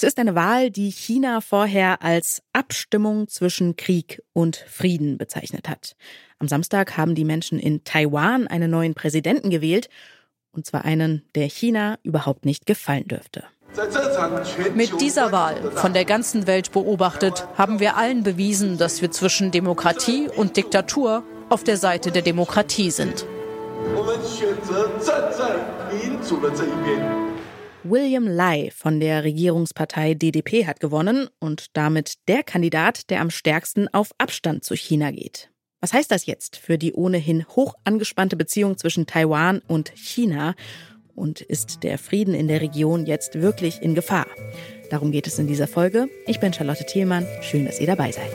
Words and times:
Es 0.00 0.04
ist 0.04 0.18
eine 0.18 0.34
Wahl, 0.34 0.70
die 0.70 0.90
China 0.90 1.42
vorher 1.42 2.00
als 2.02 2.40
Abstimmung 2.54 3.28
zwischen 3.28 3.76
Krieg 3.76 4.22
und 4.32 4.56
Frieden 4.56 5.18
bezeichnet 5.18 5.68
hat. 5.68 5.94
Am 6.38 6.48
Samstag 6.48 6.96
haben 6.96 7.14
die 7.14 7.26
Menschen 7.26 7.58
in 7.58 7.84
Taiwan 7.84 8.46
einen 8.46 8.70
neuen 8.70 8.94
Präsidenten 8.94 9.50
gewählt, 9.50 9.90
und 10.52 10.64
zwar 10.64 10.86
einen, 10.86 11.28
der 11.34 11.50
China 11.50 11.98
überhaupt 12.02 12.46
nicht 12.46 12.64
gefallen 12.64 13.08
dürfte. 13.08 13.44
Mit 14.74 14.98
dieser 15.02 15.32
Wahl, 15.32 15.70
von 15.72 15.92
der 15.92 16.06
ganzen 16.06 16.46
Welt 16.46 16.72
beobachtet, 16.72 17.46
haben 17.58 17.78
wir 17.78 17.98
allen 17.98 18.22
bewiesen, 18.22 18.78
dass 18.78 19.02
wir 19.02 19.10
zwischen 19.10 19.50
Demokratie 19.50 20.30
und 20.34 20.56
Diktatur 20.56 21.24
auf 21.50 21.62
der 21.62 21.76
Seite 21.76 22.10
der 22.10 22.22
Demokratie 22.22 22.90
sind. 22.90 23.26
William 27.82 28.26
Lai 28.26 28.70
von 28.74 29.00
der 29.00 29.24
Regierungspartei 29.24 30.14
DDP 30.14 30.66
hat 30.66 30.80
gewonnen 30.80 31.28
und 31.38 31.76
damit 31.76 32.14
der 32.28 32.42
Kandidat, 32.42 33.08
der 33.08 33.20
am 33.20 33.30
stärksten 33.30 33.88
auf 33.88 34.10
Abstand 34.18 34.64
zu 34.64 34.74
China 34.74 35.10
geht. 35.10 35.50
Was 35.80 35.94
heißt 35.94 36.10
das 36.10 36.26
jetzt 36.26 36.56
für 36.56 36.76
die 36.76 36.92
ohnehin 36.92 37.46
hoch 37.48 37.74
angespannte 37.84 38.36
Beziehung 38.36 38.76
zwischen 38.76 39.06
Taiwan 39.06 39.62
und 39.66 39.92
China? 39.94 40.54
Und 41.14 41.40
ist 41.40 41.82
der 41.82 41.96
Frieden 41.98 42.34
in 42.34 42.48
der 42.48 42.60
Region 42.60 43.06
jetzt 43.06 43.40
wirklich 43.40 43.80
in 43.80 43.94
Gefahr? 43.94 44.26
Darum 44.90 45.10
geht 45.10 45.26
es 45.26 45.38
in 45.38 45.46
dieser 45.46 45.66
Folge. 45.66 46.08
Ich 46.26 46.38
bin 46.38 46.52
Charlotte 46.52 46.84
Thielmann. 46.84 47.26
Schön, 47.40 47.64
dass 47.64 47.80
ihr 47.80 47.86
dabei 47.86 48.12
seid. 48.12 48.30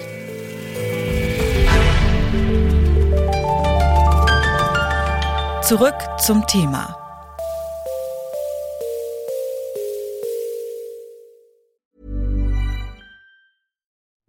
Zurück 5.64 5.96
zum 6.20 6.46
Thema. 6.48 7.05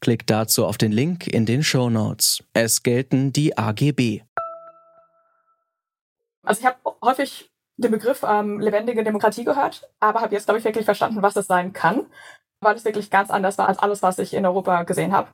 Klickt 0.00 0.30
dazu 0.30 0.64
auf 0.64 0.78
den 0.78 0.92
Link 0.92 1.26
in 1.26 1.44
den 1.44 1.62
Show 1.62 1.90
Notes. 1.90 2.42
Es 2.54 2.82
gelten 2.82 3.34
die 3.34 3.58
AGB. 3.58 4.22
Also 6.42 6.60
ich 6.60 6.66
habe 6.66 6.78
häufig 7.04 7.50
den 7.76 7.90
Begriff 7.90 8.24
ähm, 8.26 8.60
lebendige 8.60 9.04
Demokratie 9.04 9.44
gehört, 9.44 9.90
aber 10.00 10.22
habe 10.22 10.34
jetzt, 10.34 10.46
glaube 10.46 10.58
ich, 10.58 10.64
wirklich 10.64 10.86
verstanden, 10.86 11.20
was 11.20 11.34
das 11.34 11.46
sein 11.46 11.74
kann, 11.74 12.06
weil 12.60 12.76
es 12.76 12.84
wirklich 12.86 13.10
ganz 13.10 13.30
anders 13.30 13.58
war 13.58 13.68
als 13.68 13.78
alles, 13.78 14.02
was 14.02 14.18
ich 14.18 14.32
in 14.32 14.46
Europa 14.46 14.84
gesehen 14.84 15.12
habe. 15.12 15.28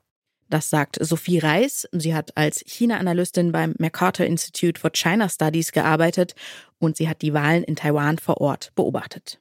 Das 0.49 0.69
sagt 0.69 0.99
Sophie 1.01 1.39
Reis. 1.39 1.89
Sie 1.93 2.15
hat 2.15 2.37
als 2.37 2.65
China-Analystin 2.67 3.53
beim 3.53 3.75
MacArthur 3.79 4.27
Institute 4.27 4.81
for 4.81 4.91
China 4.93 5.29
Studies 5.29 5.71
gearbeitet 5.71 6.35
und 6.79 6.97
sie 6.97 7.09
hat 7.09 7.23
die 7.23 7.35
Wahlen 7.35 7.63
in 7.63 7.77
Taiwan 7.77 8.19
vor 8.19 8.41
Ort 8.41 8.73
beobachtet. 8.75 9.41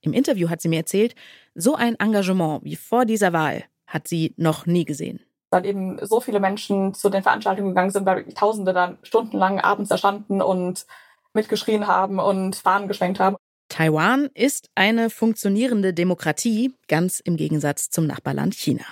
Im 0.00 0.12
Interview 0.12 0.50
hat 0.50 0.60
sie 0.60 0.68
mir 0.68 0.78
erzählt, 0.78 1.14
so 1.54 1.76
ein 1.76 1.98
Engagement 1.98 2.64
wie 2.64 2.76
vor 2.76 3.04
dieser 3.04 3.32
Wahl 3.32 3.64
hat 3.94 4.08
sie 4.08 4.34
noch 4.36 4.66
nie 4.66 4.84
gesehen. 4.84 5.20
Weil 5.50 5.64
eben 5.64 6.04
so 6.04 6.20
viele 6.20 6.40
Menschen 6.40 6.92
zu 6.92 7.08
den 7.08 7.22
Veranstaltungen 7.22 7.68
gegangen 7.68 7.90
sind, 7.90 8.04
weil 8.04 8.24
Tausende 8.34 8.74
dann 8.74 8.98
stundenlang 9.04 9.60
abends 9.60 9.90
erstanden 9.90 10.42
und 10.42 10.84
mitgeschrien 11.32 11.86
haben 11.86 12.18
und 12.18 12.56
Fahnen 12.56 12.88
geschwenkt 12.88 13.20
haben. 13.20 13.36
Taiwan 13.68 14.28
ist 14.34 14.68
eine 14.74 15.10
funktionierende 15.10 15.94
Demokratie, 15.94 16.74
ganz 16.88 17.20
im 17.20 17.36
Gegensatz 17.36 17.88
zum 17.88 18.06
Nachbarland 18.06 18.54
China. 18.54 18.84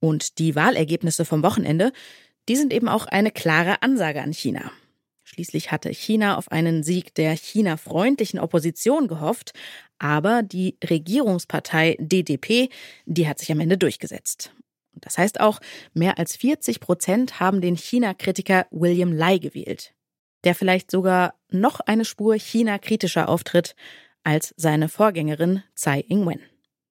Und 0.00 0.38
die 0.38 0.54
Wahlergebnisse 0.54 1.24
vom 1.24 1.42
Wochenende, 1.42 1.92
die 2.48 2.56
sind 2.56 2.72
eben 2.72 2.88
auch 2.88 3.06
eine 3.06 3.30
klare 3.30 3.82
Ansage 3.82 4.22
an 4.22 4.32
China. 4.32 4.70
Schließlich 5.34 5.72
hatte 5.72 5.90
China 5.90 6.36
auf 6.36 6.50
einen 6.50 6.82
Sieg 6.82 7.14
der 7.14 7.36
China-freundlichen 7.36 8.38
Opposition 8.38 9.08
gehofft, 9.08 9.52
aber 9.98 10.42
die 10.42 10.76
Regierungspartei 10.88 11.96
DDP, 11.98 12.68
die 13.06 13.26
hat 13.26 13.38
sich 13.38 13.50
am 13.50 13.60
Ende 13.60 13.76
durchgesetzt. 13.76 14.52
Das 14.94 15.18
heißt 15.18 15.40
auch, 15.40 15.60
mehr 15.92 16.18
als 16.18 16.36
40 16.36 16.78
Prozent 16.78 17.40
haben 17.40 17.60
den 17.60 17.76
China-Kritiker 17.76 18.66
William 18.70 19.12
Lai 19.12 19.38
gewählt 19.38 19.92
der 20.44 20.54
vielleicht 20.54 20.90
sogar 20.90 21.34
noch 21.50 21.80
eine 21.80 22.04
Spur 22.04 22.34
China-kritischer 22.34 23.28
auftritt 23.28 23.74
als 24.22 24.54
seine 24.56 24.88
Vorgängerin 24.88 25.62
Tsai 25.74 26.04
Ing-wen. 26.08 26.40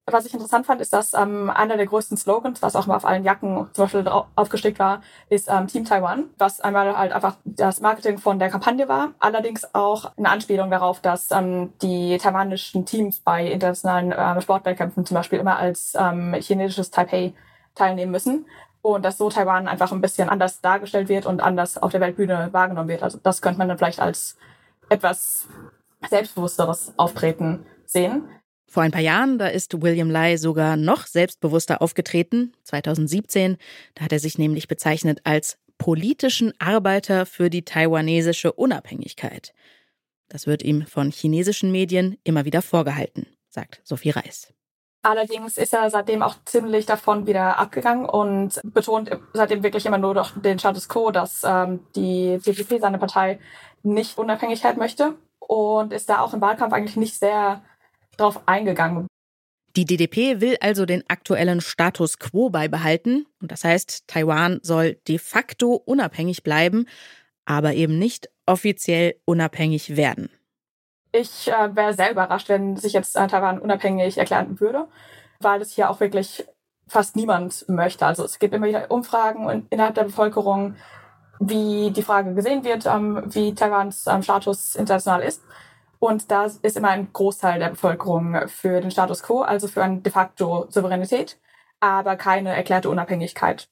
Was 0.06 0.26
ich 0.26 0.34
interessant 0.34 0.66
fand, 0.66 0.82
ist, 0.82 0.92
dass 0.92 1.14
ähm, 1.14 1.50
einer 1.50 1.78
der 1.78 1.86
größten 1.86 2.18
Slogans, 2.18 2.62
was 2.62 2.76
auch 2.76 2.88
mal 2.88 2.98
auf 2.98 3.06
allen 3.06 3.24
Jacken 3.24 3.70
zum 3.72 3.86
Beispiel 3.86 4.06
aufgestickt 4.36 4.78
war, 4.78 5.02
ist 5.30 5.50
ähm, 5.50 5.68
Team 5.68 5.86
Taiwan, 5.86 6.26
was 6.38 6.60
einmal 6.60 6.98
halt 6.98 7.14
einfach 7.14 7.38
das 7.46 7.80
Marketing 7.80 8.18
von 8.18 8.38
der 8.38 8.50
Kampagne 8.50 8.90
war, 8.90 9.14
allerdings 9.20 9.74
auch 9.74 10.12
eine 10.18 10.30
Anspielung 10.30 10.70
darauf, 10.70 11.00
dass 11.00 11.32
ähm, 11.32 11.72
die 11.82 12.18
taiwanischen 12.18 12.86
Teams 12.86 13.22
bei 13.22 13.50
internationalen 13.50 14.12
äh, 14.12 14.42
Sportwettkämpfen 14.42 15.06
zum 15.06 15.16
Beispiel 15.16 15.40
immer 15.40 15.56
als 15.56 15.94
ähm, 15.98 16.34
chinesisches 16.38 16.92
Taipei 16.92 17.34
teilnehmen 17.74 18.12
müssen 18.12 18.46
und 18.82 19.06
dass 19.06 19.18
so 19.18 19.30
Taiwan 19.30 19.70
einfach 19.70 19.94
ein 19.94 20.02
bisschen 20.02 20.28
anders 20.28 20.60
dargestellt 20.60 21.08
wird 21.08 21.26
und 21.26 21.42
anders 21.42 21.82
auf 21.82 21.92
der 21.92 22.02
Weltbühne 22.02 22.50
wahrgenommen 22.52 22.90
wird. 22.90 23.04
Also 23.04 23.20
das 23.24 23.42
könnte 23.42 23.58
man 23.58 23.70
dann 23.70 23.78
vielleicht 23.78 24.02
als 24.02 24.38
etwas 24.90 25.48
selbstbewussteres 26.10 26.94
Auftreten 26.98 27.66
sehen. 27.86 28.28
Vor 28.74 28.82
ein 28.82 28.90
paar 28.90 29.02
Jahren, 29.02 29.38
da 29.38 29.50
ist 29.50 29.84
William 29.84 30.10
Lai 30.10 30.36
sogar 30.36 30.78
noch 30.78 31.06
selbstbewusster 31.06 31.80
aufgetreten. 31.80 32.54
2017, 32.64 33.58
da 33.94 34.06
hat 34.06 34.12
er 34.12 34.18
sich 34.18 34.40
nämlich 34.40 34.68
bezeichnet 34.68 35.22
als 35.26 35.60
politischen 35.78 36.54
Arbeiter 36.58 37.28
für 37.28 37.52
die 37.52 37.66
taiwanesische 37.66 38.52
Unabhängigkeit. 38.52 39.54
Das 40.28 40.48
wird 40.48 40.64
ihm 40.64 40.88
von 40.88 41.12
chinesischen 41.12 41.72
Medien 41.72 42.18
immer 42.24 42.46
wieder 42.46 42.64
vorgehalten, 42.64 43.28
sagt 43.48 43.80
Sophie 43.84 44.10
Reis. 44.10 44.52
Allerdings 45.04 45.60
ist 45.60 45.74
er 45.76 45.92
seitdem 45.92 46.24
auch 46.24 46.38
ziemlich 46.46 46.88
davon 46.88 47.28
wieder 47.28 47.60
abgegangen 47.60 48.10
und 48.10 48.60
betont 48.64 49.12
seitdem 49.34 49.62
wirklich 49.62 49.86
immer 49.86 50.00
nur 50.00 50.16
noch 50.16 50.32
den 50.42 50.58
Status 50.58 50.90
quo, 50.90 51.12
dass 51.12 51.44
ähm, 51.46 51.82
die 51.96 52.40
DPP, 52.44 52.82
seine 52.82 52.98
Partei, 52.98 53.40
nicht 53.84 54.18
Unabhängigkeit 54.18 54.78
möchte 54.78 55.14
und 55.38 55.94
ist 55.94 56.10
da 56.10 56.22
auch 56.22 56.34
im 56.34 56.42
Wahlkampf 56.42 56.74
eigentlich 56.74 56.98
nicht 56.98 57.20
sehr 57.20 57.62
drauf 58.18 58.42
eingegangen. 58.46 59.08
Die 59.76 59.86
DDP 59.86 60.40
will 60.40 60.56
also 60.62 60.86
den 60.86 61.04
aktuellen 61.08 61.60
Status 61.60 62.20
quo 62.20 62.50
beibehalten. 62.50 63.26
Und 63.42 63.52
das 63.52 63.64
heißt, 63.64 64.08
Taiwan 64.08 64.60
soll 64.62 64.98
de 65.08 65.18
facto 65.18 65.74
unabhängig 65.74 66.44
bleiben, 66.44 66.86
aber 67.46 67.74
eben 67.74 67.98
nicht 67.98 68.30
offiziell 68.46 69.16
unabhängig 69.26 69.98
werden. 69.98 70.30
Ich 71.12 71.48
äh, 71.48 71.76
wäre 71.76 71.94
sehr 71.94 72.12
überrascht, 72.12 72.50
wenn 72.50 72.76
sich 72.76 72.94
jetzt 72.94 73.16
äh, 73.16 73.28
Taiwan 73.28 73.60
unabhängig 73.60 74.18
erklären 74.18 74.60
würde, 74.60 74.88
weil 75.40 75.62
es 75.62 75.72
hier 75.72 75.90
auch 75.90 76.00
wirklich 76.00 76.46
fast 76.88 77.16
niemand 77.16 77.66
möchte. 77.68 78.06
Also 78.06 78.24
es 78.26 78.40
gibt 78.40 78.54
immer 78.54 78.68
wieder 78.68 78.92
Umfragen 78.92 79.68
innerhalb 79.70 79.96
der 79.96 80.04
Bevölkerung, 80.04 80.76
wie 81.40 81.92
die 81.92 82.04
Frage 82.04 82.34
gesehen 82.34 82.64
wird, 82.64 82.86
ähm, 82.86 83.24
wie 83.28 83.54
Taiwans 83.56 84.06
ähm, 84.08 84.22
Status 84.22 84.76
international 84.76 85.22
ist. 85.22 85.42
Und 86.04 86.32
da 86.32 86.46
ist 86.46 86.76
immer 86.76 86.90
ein 86.90 87.14
Großteil 87.14 87.60
der 87.60 87.70
Bevölkerung 87.70 88.48
für 88.48 88.82
den 88.82 88.92
Status 88.92 89.24
quo, 89.24 89.42
also 89.42 89.70
für 89.70 89.84
eine 89.84 90.02
de 90.02 90.12
facto 90.12 90.68
Souveränität, 90.70 91.40
aber 91.80 92.18
keine 92.18 92.50
erklärte 92.50 92.90
Unabhängigkeit. 92.90 93.70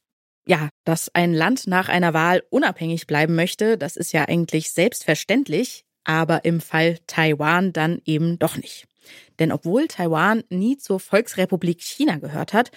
Ja, 0.47 0.69
dass 0.85 1.13
ein 1.13 1.33
Land 1.33 1.67
nach 1.67 1.89
einer 1.89 2.13
Wahl 2.13 2.43
unabhängig 2.49 3.05
bleiben 3.05 3.35
möchte, 3.35 3.77
das 3.77 3.97
ist 3.97 4.13
ja 4.13 4.27
eigentlich 4.27 4.71
selbstverständlich 4.71 5.85
aber 6.03 6.45
im 6.45 6.61
Fall 6.61 6.97
Taiwan 7.07 7.73
dann 7.73 8.01
eben 8.05 8.39
doch 8.39 8.57
nicht. 8.57 8.87
Denn 9.39 9.51
obwohl 9.51 9.87
Taiwan 9.87 10.43
nie 10.49 10.77
zur 10.77 10.99
Volksrepublik 10.99 11.81
China 11.81 12.17
gehört 12.17 12.53
hat, 12.53 12.71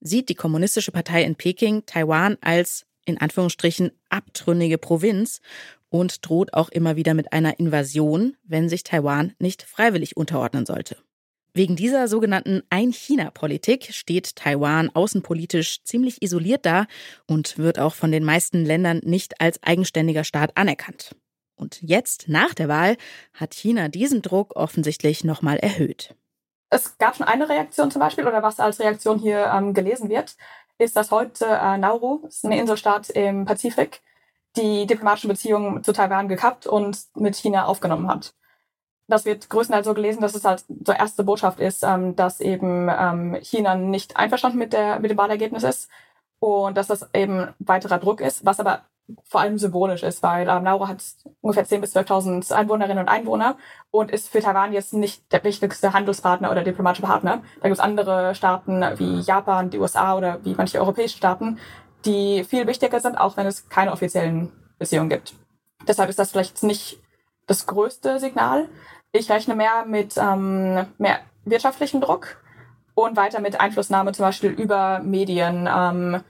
sieht 0.00 0.28
die 0.28 0.34
Kommunistische 0.34 0.92
Partei 0.92 1.22
in 1.22 1.36
Peking 1.36 1.84
Taiwan 1.86 2.36
als 2.40 2.86
in 3.04 3.18
Anführungsstrichen 3.18 3.92
abtrünnige 4.08 4.78
Provinz 4.78 5.40
und 5.98 6.28
droht 6.28 6.54
auch 6.54 6.68
immer 6.68 6.96
wieder 6.96 7.14
mit 7.14 7.32
einer 7.32 7.58
Invasion, 7.58 8.36
wenn 8.44 8.68
sich 8.68 8.82
Taiwan 8.82 9.34
nicht 9.38 9.62
freiwillig 9.62 10.16
unterordnen 10.16 10.66
sollte. 10.66 10.96
Wegen 11.54 11.74
dieser 11.74 12.06
sogenannten 12.06 12.62
Ein-China-Politik 12.68 13.94
steht 13.94 14.36
Taiwan 14.36 14.90
außenpolitisch 14.94 15.82
ziemlich 15.84 16.20
isoliert 16.20 16.66
da 16.66 16.86
und 17.26 17.56
wird 17.56 17.78
auch 17.78 17.94
von 17.94 18.12
den 18.12 18.24
meisten 18.24 18.64
Ländern 18.64 19.00
nicht 19.04 19.40
als 19.40 19.62
eigenständiger 19.62 20.22
Staat 20.22 20.54
anerkannt. 20.56 21.16
Und 21.54 21.80
jetzt, 21.80 22.28
nach 22.28 22.52
der 22.52 22.68
Wahl, 22.68 22.98
hat 23.32 23.54
China 23.54 23.88
diesen 23.88 24.20
Druck 24.20 24.54
offensichtlich 24.54 25.24
nochmal 25.24 25.56
erhöht. 25.56 26.14
Es 26.68 26.98
gab 26.98 27.16
schon 27.16 27.26
eine 27.26 27.48
Reaktion 27.48 27.90
zum 27.90 28.00
Beispiel, 28.00 28.26
oder 28.26 28.42
was 28.42 28.60
als 28.60 28.78
Reaktion 28.78 29.18
hier 29.18 29.50
ähm, 29.54 29.72
gelesen 29.72 30.10
wird, 30.10 30.36
ist, 30.76 30.94
dass 30.94 31.10
heute 31.10 31.46
äh, 31.46 31.78
Nauru, 31.78 32.26
ist 32.26 32.44
eine 32.44 32.58
Inselstaat 32.58 33.08
im 33.08 33.46
Pazifik, 33.46 34.02
die 34.56 34.86
diplomatischen 34.86 35.28
Beziehungen 35.28 35.84
zu 35.84 35.92
Taiwan 35.92 36.28
gekappt 36.28 36.66
und 36.66 36.98
mit 37.14 37.36
China 37.36 37.66
aufgenommen 37.66 38.08
hat. 38.08 38.34
Das 39.08 39.24
wird 39.24 39.48
größtenteils 39.48 39.86
so 39.86 39.94
gelesen, 39.94 40.20
dass 40.20 40.34
es 40.34 40.44
halt 40.44 40.64
so 40.84 40.92
erste 40.92 41.22
Botschaft 41.22 41.60
ist, 41.60 41.84
ähm, 41.84 42.16
dass 42.16 42.40
eben 42.40 42.88
ähm, 42.90 43.38
China 43.40 43.76
nicht 43.76 44.16
einverstanden 44.16 44.58
mit, 44.58 44.72
der, 44.72 44.98
mit 44.98 45.10
dem 45.10 45.18
Wahlergebnis 45.18 45.62
ist 45.62 45.88
und 46.40 46.76
dass 46.76 46.88
das 46.88 47.08
eben 47.14 47.54
weiterer 47.60 47.98
Druck 47.98 48.20
ist, 48.20 48.44
was 48.44 48.58
aber 48.58 48.82
vor 49.24 49.40
allem 49.40 49.58
symbolisch 49.58 50.02
ist, 50.02 50.22
weil 50.22 50.48
ähm, 50.48 50.64
Nauru 50.64 50.88
hat 50.88 51.02
ungefähr 51.40 51.64
10.000 51.64 51.80
bis 51.80 51.96
12.000 51.96 52.52
Einwohnerinnen 52.52 52.98
und 52.98 53.08
Einwohner 53.08 53.56
und 53.90 54.10
ist 54.10 54.28
für 54.28 54.40
Taiwan 54.40 54.72
jetzt 54.72 54.94
nicht 54.94 55.32
der 55.32 55.44
wichtigste 55.44 55.92
Handelspartner 55.92 56.50
oder 56.50 56.64
diplomatische 56.64 57.06
Partner. 57.06 57.42
Da 57.60 57.68
gibt 57.68 57.74
es 57.74 57.80
andere 57.80 58.34
Staaten 58.34 58.84
wie 58.96 59.20
Japan, 59.20 59.70
die 59.70 59.78
USA 59.78 60.16
oder 60.16 60.44
wie 60.44 60.54
manche 60.56 60.80
europäische 60.80 61.18
Staaten, 61.18 61.58
die 62.06 62.44
viel 62.44 62.66
wichtiger 62.66 63.00
sind, 63.00 63.16
auch 63.16 63.36
wenn 63.36 63.46
es 63.46 63.68
keine 63.68 63.92
offiziellen 63.92 64.52
Beziehungen 64.78 65.10
gibt. 65.10 65.34
Deshalb 65.86 66.08
ist 66.08 66.18
das 66.18 66.30
vielleicht 66.30 66.62
nicht 66.62 66.98
das 67.46 67.66
größte 67.66 68.18
Signal. 68.18 68.68
Ich 69.12 69.30
rechne 69.30 69.54
mehr 69.54 69.84
mit 69.86 70.16
ähm, 70.16 70.86
mehr 70.98 71.20
wirtschaftlichem 71.44 72.00
Druck 72.00 72.42
und 72.94 73.16
weiter 73.16 73.40
mit 73.40 73.60
Einflussnahme 73.60 74.12
zum 74.12 74.24
Beispiel 74.24 74.50
über 74.50 75.00
Medien 75.00 75.68
ähm, 75.70 76.22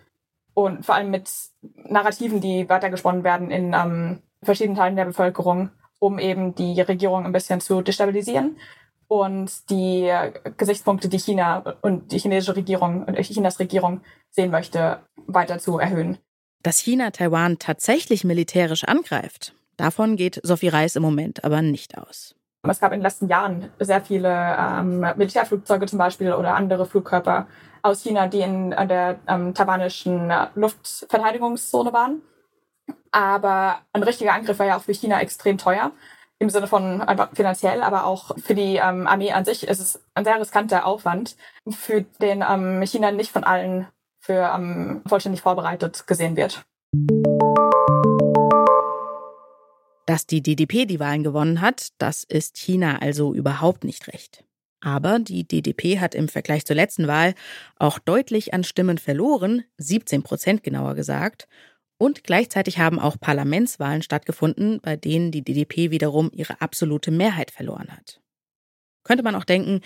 und 0.54 0.84
vor 0.84 0.94
allem 0.94 1.10
mit 1.10 1.30
Narrativen, 1.84 2.40
die 2.40 2.68
weitergesponnen 2.68 3.24
werden 3.24 3.50
in 3.50 3.72
ähm, 3.72 4.22
verschiedenen 4.42 4.76
Teilen 4.76 4.96
der 4.96 5.04
Bevölkerung, 5.06 5.70
um 5.98 6.18
eben 6.18 6.54
die 6.54 6.80
Regierung 6.80 7.24
ein 7.24 7.32
bisschen 7.32 7.60
zu 7.60 7.82
destabilisieren 7.82 8.56
und 9.08 9.70
die 9.70 10.12
Gesichtspunkte, 10.56 11.08
die 11.08 11.18
China 11.18 11.76
und 11.82 12.12
die 12.12 12.18
chinesische 12.18 12.56
Regierung 12.56 13.04
und 13.04 13.16
Chinas 13.16 13.58
Regierung 13.58 14.00
sehen 14.30 14.50
möchte, 14.50 15.00
weiter 15.26 15.58
zu 15.58 15.78
erhöhen. 15.78 16.18
Dass 16.62 16.78
China 16.78 17.10
Taiwan 17.10 17.58
tatsächlich 17.58 18.24
militärisch 18.24 18.84
angreift, 18.84 19.54
davon 19.76 20.16
geht 20.16 20.40
Sophie 20.42 20.68
Reis 20.68 20.96
im 20.96 21.02
Moment 21.02 21.44
aber 21.44 21.62
nicht 21.62 21.96
aus. 21.96 22.34
Es 22.68 22.80
gab 22.80 22.92
in 22.92 22.98
den 22.98 23.04
letzten 23.04 23.28
Jahren 23.28 23.70
sehr 23.78 24.00
viele 24.00 24.56
ähm, 24.58 25.00
Militärflugzeuge 25.00 25.86
zum 25.86 25.98
Beispiel 25.98 26.32
oder 26.32 26.54
andere 26.54 26.86
Flugkörper 26.86 27.46
aus 27.82 28.02
China, 28.02 28.26
die 28.26 28.40
in, 28.40 28.72
in 28.72 28.88
der 28.88 29.20
ähm, 29.28 29.54
taiwanischen 29.54 30.32
Luftverteidigungszone 30.54 31.92
waren. 31.92 32.22
Aber 33.12 33.80
ein 33.92 34.02
richtiger 34.02 34.32
Angriff 34.32 34.58
war 34.58 34.66
ja 34.66 34.76
auch 34.76 34.82
für 34.82 34.94
China 34.94 35.20
extrem 35.20 35.58
teuer. 35.58 35.92
Im 36.38 36.50
Sinne 36.50 36.66
von 36.66 37.00
einfach 37.00 37.30
finanziell, 37.34 37.82
aber 37.82 38.04
auch 38.04 38.36
für 38.38 38.54
die 38.54 38.76
ähm, 38.76 39.06
Armee 39.06 39.32
an 39.32 39.46
sich 39.46 39.66
ist 39.66 39.80
es 39.80 40.02
ein 40.14 40.24
sehr 40.24 40.38
riskanter 40.38 40.84
Aufwand, 40.84 41.34
für 41.70 42.02
den 42.20 42.44
ähm, 42.46 42.82
China 42.82 43.10
nicht 43.10 43.32
von 43.32 43.42
allen 43.42 43.86
für 44.20 44.52
ähm, 44.54 45.02
vollständig 45.06 45.40
vorbereitet 45.40 46.06
gesehen 46.06 46.36
wird. 46.36 46.66
Dass 50.04 50.26
die 50.26 50.42
DDP 50.42 50.84
die 50.84 51.00
Wahlen 51.00 51.24
gewonnen 51.24 51.62
hat, 51.62 51.88
das 51.98 52.22
ist 52.22 52.58
China 52.58 52.98
also 52.98 53.32
überhaupt 53.32 53.84
nicht 53.84 54.06
recht. 54.08 54.44
Aber 54.80 55.18
die 55.18 55.48
DDP 55.48 56.00
hat 56.00 56.14
im 56.14 56.28
Vergleich 56.28 56.66
zur 56.66 56.76
letzten 56.76 57.08
Wahl 57.08 57.34
auch 57.76 57.98
deutlich 57.98 58.52
an 58.52 58.62
Stimmen 58.62 58.98
verloren, 58.98 59.64
17 59.78 60.22
Prozent 60.22 60.62
genauer 60.62 60.94
gesagt. 60.96 61.48
Und 61.98 62.24
gleichzeitig 62.24 62.78
haben 62.78 62.98
auch 62.98 63.18
Parlamentswahlen 63.18 64.02
stattgefunden, 64.02 64.80
bei 64.82 64.96
denen 64.96 65.30
die 65.30 65.42
DDP 65.42 65.90
wiederum 65.90 66.30
ihre 66.32 66.60
absolute 66.60 67.10
Mehrheit 67.10 67.50
verloren 67.50 67.90
hat. 67.90 68.20
Könnte 69.02 69.22
man 69.22 69.34
auch 69.34 69.44
denken, 69.44 69.80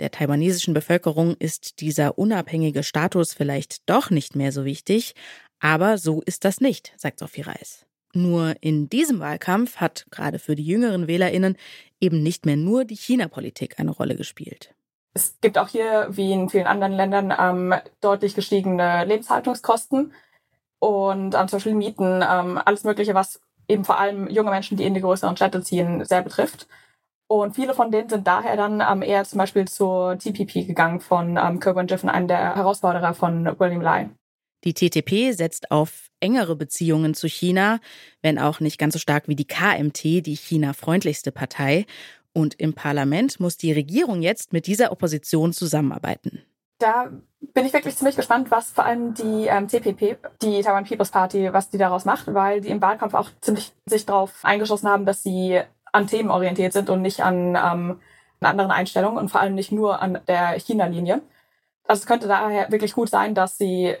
der 0.00 0.10
taiwanesischen 0.10 0.74
Bevölkerung 0.74 1.36
ist 1.38 1.80
dieser 1.80 2.18
unabhängige 2.18 2.82
Status 2.82 3.34
vielleicht 3.34 3.88
doch 3.88 4.10
nicht 4.10 4.34
mehr 4.34 4.52
so 4.52 4.64
wichtig, 4.64 5.14
aber 5.60 5.98
so 5.98 6.22
ist 6.22 6.44
das 6.44 6.60
nicht, 6.60 6.92
sagt 6.96 7.18
Sophie 7.18 7.42
Reis. 7.42 7.86
Nur 8.12 8.54
in 8.60 8.88
diesem 8.88 9.20
Wahlkampf 9.20 9.76
hat 9.76 10.06
gerade 10.10 10.38
für 10.38 10.54
die 10.54 10.64
jüngeren 10.64 11.08
Wählerinnen 11.08 11.56
eben 12.00 12.22
nicht 12.22 12.46
mehr 12.46 12.56
nur 12.56 12.84
die 12.84 12.96
China-Politik 12.96 13.78
eine 13.78 13.90
Rolle 13.90 14.16
gespielt. 14.16 14.74
Es 15.14 15.36
gibt 15.40 15.58
auch 15.58 15.68
hier, 15.68 16.08
wie 16.10 16.32
in 16.32 16.48
vielen 16.48 16.66
anderen 16.66 16.92
Ländern, 16.92 17.32
ähm, 17.38 17.74
deutlich 18.00 18.34
gestiegene 18.34 19.04
Lebenshaltungskosten 19.04 20.12
und 20.84 21.34
ähm, 21.34 21.48
zum 21.48 21.56
Beispiel 21.56 21.74
Mieten, 21.74 22.22
ähm, 22.22 22.60
alles 22.62 22.84
Mögliche, 22.84 23.14
was 23.14 23.40
eben 23.68 23.86
vor 23.86 23.98
allem 23.98 24.28
junge 24.28 24.50
Menschen, 24.50 24.76
die 24.76 24.84
in 24.84 24.92
die 24.92 25.00
größeren 25.00 25.34
Städte 25.34 25.62
ziehen, 25.62 26.04
sehr 26.04 26.20
betrifft. 26.20 26.68
Und 27.26 27.54
viele 27.54 27.72
von 27.72 27.90
denen 27.90 28.10
sind 28.10 28.26
daher 28.26 28.54
dann 28.54 28.82
ähm, 28.86 29.00
eher 29.00 29.24
zum 29.24 29.38
Beispiel 29.38 29.66
zur 29.66 30.18
TPP 30.18 30.66
gegangen 30.66 31.00
von 31.00 31.38
ähm, 31.38 31.58
Kirwan 31.58 31.86
Jiffen, 31.86 32.10
einem 32.10 32.28
der 32.28 32.54
Herausforderer 32.54 33.14
von 33.14 33.58
William 33.58 33.80
Lai. 33.80 34.10
Die 34.64 34.74
TTP 34.74 35.32
setzt 35.32 35.70
auf 35.70 36.10
engere 36.20 36.54
Beziehungen 36.54 37.14
zu 37.14 37.28
China, 37.28 37.80
wenn 38.20 38.38
auch 38.38 38.60
nicht 38.60 38.78
ganz 38.78 38.92
so 38.92 38.98
stark 38.98 39.26
wie 39.26 39.36
die 39.36 39.46
KMT, 39.46 40.04
die 40.26 40.36
China-freundlichste 40.36 41.32
Partei. 41.32 41.86
Und 42.34 42.60
im 42.60 42.74
Parlament 42.74 43.40
muss 43.40 43.56
die 43.56 43.72
Regierung 43.72 44.20
jetzt 44.20 44.52
mit 44.52 44.66
dieser 44.66 44.92
Opposition 44.92 45.54
zusammenarbeiten. 45.54 46.42
Da 46.78 47.10
bin 47.52 47.66
ich 47.66 47.72
wirklich 47.72 47.96
ziemlich 47.96 48.16
gespannt, 48.16 48.50
was 48.50 48.70
vor 48.70 48.84
allem 48.84 49.14
die 49.14 49.46
ähm, 49.46 49.68
TPP, 49.68 50.16
die 50.42 50.62
Taiwan 50.62 50.84
People's 50.84 51.10
Party, 51.10 51.52
was 51.52 51.70
die 51.70 51.78
daraus 51.78 52.04
macht, 52.04 52.32
weil 52.32 52.60
die 52.60 52.68
im 52.68 52.80
Wahlkampf 52.80 53.14
auch 53.14 53.30
ziemlich 53.40 53.72
sich 53.86 54.06
darauf 54.06 54.32
eingeschossen 54.42 54.88
haben, 54.88 55.06
dass 55.06 55.22
sie 55.22 55.60
an 55.92 56.06
Themen 56.06 56.30
orientiert 56.30 56.72
sind 56.72 56.90
und 56.90 57.02
nicht 57.02 57.22
an 57.22 57.56
ähm, 57.56 58.00
anderen 58.40 58.70
Einstellungen 58.70 59.18
und 59.18 59.30
vor 59.30 59.40
allem 59.40 59.54
nicht 59.54 59.72
nur 59.72 60.00
an 60.00 60.20
der 60.26 60.58
China-Linie. 60.58 61.22
Also 61.86 62.00
es 62.00 62.06
könnte 62.06 62.28
daher 62.28 62.70
wirklich 62.70 62.94
gut 62.94 63.10
sein, 63.10 63.34
dass 63.34 63.58
sie 63.58 63.94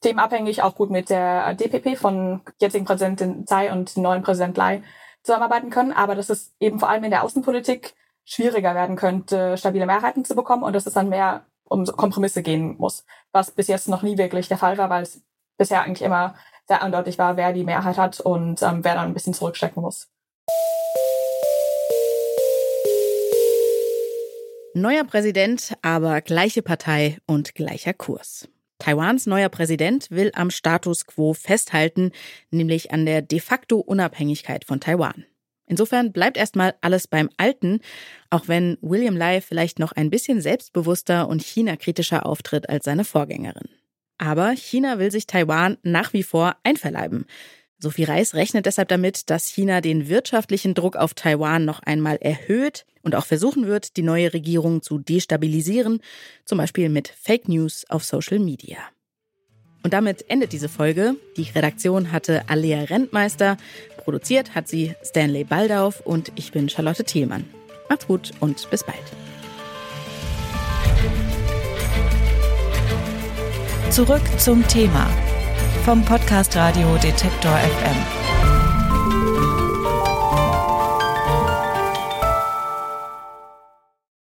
themenabhängig 0.00 0.62
auch 0.62 0.74
gut 0.74 0.90
mit 0.90 1.10
der 1.10 1.54
DPP 1.54 1.98
von 1.98 2.40
jetzigen 2.60 2.84
Präsidentin 2.84 3.46
Tsai 3.46 3.72
und 3.72 3.96
neuen 3.96 4.22
Präsident 4.22 4.56
Lai 4.56 4.82
zusammenarbeiten 5.22 5.70
können, 5.70 5.92
aber 5.92 6.14
dass 6.14 6.30
es 6.30 6.54
eben 6.60 6.78
vor 6.78 6.88
allem 6.88 7.04
in 7.04 7.10
der 7.10 7.22
Außenpolitik 7.22 7.94
schwieriger 8.24 8.74
werden 8.74 8.96
könnte, 8.96 9.56
stabile 9.56 9.86
Mehrheiten 9.86 10.24
zu 10.24 10.34
bekommen 10.34 10.62
und 10.62 10.72
dass 10.72 10.86
es 10.86 10.94
dann 10.94 11.08
mehr 11.08 11.44
um 11.70 11.84
Kompromisse 11.86 12.42
gehen 12.42 12.76
muss, 12.78 13.04
was 13.32 13.50
bis 13.52 13.68
jetzt 13.68 13.88
noch 13.88 14.02
nie 14.02 14.18
wirklich 14.18 14.48
der 14.48 14.58
Fall 14.58 14.76
war, 14.76 14.90
weil 14.90 15.04
es 15.04 15.22
bisher 15.56 15.82
eigentlich 15.82 16.02
immer 16.02 16.34
sehr 16.66 16.82
eindeutig 16.82 17.18
war, 17.18 17.36
wer 17.36 17.52
die 17.52 17.64
Mehrheit 17.64 17.96
hat 17.96 18.20
und 18.20 18.62
ähm, 18.62 18.84
wer 18.84 18.94
dann 18.94 19.08
ein 19.08 19.14
bisschen 19.14 19.34
zurückstecken 19.34 19.82
muss. 19.82 20.08
Neuer 24.74 25.04
Präsident, 25.04 25.76
aber 25.82 26.20
gleiche 26.20 26.62
Partei 26.62 27.18
und 27.26 27.54
gleicher 27.54 27.92
Kurs. 27.92 28.48
Taiwans 28.78 29.26
neuer 29.26 29.48
Präsident 29.48 30.10
will 30.10 30.30
am 30.34 30.50
Status 30.50 31.06
quo 31.06 31.34
festhalten, 31.34 32.12
nämlich 32.50 32.92
an 32.92 33.04
der 33.04 33.20
de 33.20 33.40
facto 33.40 33.78
Unabhängigkeit 33.78 34.64
von 34.64 34.80
Taiwan. 34.80 35.24
Insofern 35.70 36.10
bleibt 36.10 36.36
erstmal 36.36 36.74
alles 36.80 37.06
beim 37.06 37.30
Alten, 37.36 37.78
auch 38.28 38.48
wenn 38.48 38.76
William 38.80 39.16
Lai 39.16 39.40
vielleicht 39.40 39.78
noch 39.78 39.92
ein 39.92 40.10
bisschen 40.10 40.40
selbstbewusster 40.40 41.28
und 41.28 41.42
China-kritischer 41.42 42.26
auftritt 42.26 42.68
als 42.68 42.86
seine 42.86 43.04
Vorgängerin. 43.04 43.68
Aber 44.18 44.50
China 44.50 44.98
will 44.98 45.12
sich 45.12 45.28
Taiwan 45.28 45.78
nach 45.84 46.12
wie 46.12 46.24
vor 46.24 46.56
einverleiben. 46.64 47.24
Sophie 47.78 48.02
Reis 48.02 48.34
rechnet 48.34 48.66
deshalb 48.66 48.88
damit, 48.88 49.30
dass 49.30 49.46
China 49.46 49.80
den 49.80 50.08
wirtschaftlichen 50.08 50.74
Druck 50.74 50.96
auf 50.96 51.14
Taiwan 51.14 51.64
noch 51.64 51.78
einmal 51.84 52.16
erhöht 52.16 52.84
und 53.02 53.14
auch 53.14 53.24
versuchen 53.24 53.68
wird, 53.68 53.96
die 53.96 54.02
neue 54.02 54.34
Regierung 54.34 54.82
zu 54.82 54.98
destabilisieren, 54.98 56.00
zum 56.44 56.58
Beispiel 56.58 56.88
mit 56.88 57.06
Fake 57.06 57.48
News 57.48 57.84
auf 57.88 58.02
Social 58.02 58.40
Media. 58.40 58.78
Und 59.82 59.92
damit 59.94 60.24
endet 60.28 60.52
diese 60.52 60.68
Folge. 60.68 61.16
Die 61.36 61.48
Redaktion 61.54 62.12
hatte 62.12 62.48
Alea 62.48 62.84
Rentmeister, 62.84 63.56
produziert 64.04 64.54
hat 64.54 64.68
sie 64.68 64.94
Stanley 65.02 65.44
Baldauf 65.44 66.00
und 66.04 66.32
ich 66.36 66.52
bin 66.52 66.68
Charlotte 66.68 67.04
Thielmann. 67.04 67.44
Macht's 67.88 68.06
gut 68.06 68.30
und 68.40 68.68
bis 68.70 68.84
bald. 68.84 68.98
Zurück 73.90 74.22
zum 74.38 74.66
Thema 74.68 75.08
vom 75.84 76.04
Podcast 76.04 76.54
Radio 76.56 76.96
Detektor 76.98 77.56
FM. 77.56 78.29